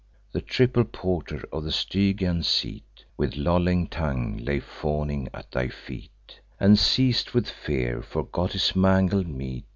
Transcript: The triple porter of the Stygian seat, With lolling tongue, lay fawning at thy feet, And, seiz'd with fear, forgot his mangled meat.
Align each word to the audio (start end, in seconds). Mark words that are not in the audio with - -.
The 0.31 0.41
triple 0.41 0.83
porter 0.85 1.45
of 1.53 1.63
the 1.63 1.71
Stygian 1.71 2.41
seat, 2.41 3.05
With 3.17 3.35
lolling 3.37 3.85
tongue, 3.87 4.35
lay 4.37 4.59
fawning 4.59 5.29
at 5.31 5.51
thy 5.51 5.67
feet, 5.67 6.39
And, 6.59 6.79
seiz'd 6.79 7.33
with 7.35 7.47
fear, 7.47 8.01
forgot 8.01 8.53
his 8.53 8.75
mangled 8.75 9.27
meat. 9.27 9.65